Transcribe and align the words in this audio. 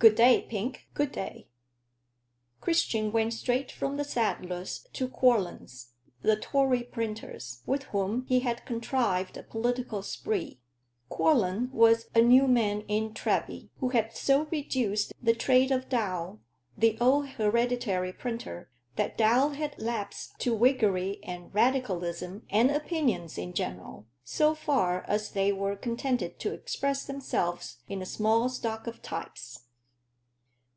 "Good 0.00 0.14
day, 0.14 0.40
Pink 0.48 0.88
good 0.94 1.12
day." 1.12 1.48
Christian 2.62 3.12
went 3.12 3.34
straight 3.34 3.70
from 3.70 3.98
the 3.98 4.04
saddler's 4.04 4.88
to 4.94 5.06
Quorlen's, 5.06 5.92
the 6.22 6.36
Tory 6.36 6.82
printer's, 6.84 7.60
with 7.66 7.82
whom 7.92 8.24
he 8.26 8.40
had 8.40 8.64
contrived 8.64 9.36
a 9.36 9.42
political 9.42 10.02
spree. 10.02 10.58
Quorlen 11.10 11.68
was 11.70 12.08
a 12.14 12.22
new 12.22 12.48
man 12.48 12.80
in 12.88 13.12
Treby, 13.12 13.68
who 13.80 13.90
had 13.90 14.16
so 14.16 14.44
reduced 14.46 15.12
the 15.22 15.34
trade 15.34 15.70
of 15.70 15.90
Dow, 15.90 16.38
the 16.78 16.96
old 16.98 17.26
hereditary 17.32 18.14
printer, 18.14 18.70
that 18.96 19.18
Dow 19.18 19.50
had 19.50 19.78
lapsed 19.78 20.38
to 20.38 20.56
Whiggery 20.56 21.20
and 21.22 21.54
Radicalism 21.54 22.46
and 22.48 22.70
opinions 22.70 23.36
in 23.36 23.52
general, 23.52 24.06
so 24.24 24.54
far 24.54 25.02
as 25.06 25.32
they 25.32 25.52
were 25.52 25.76
contented 25.76 26.38
to 26.38 26.54
express 26.54 27.04
themselves 27.04 27.82
in 27.86 28.00
a 28.00 28.06
small 28.06 28.48
stock 28.48 28.86
of 28.86 29.02
types. 29.02 29.64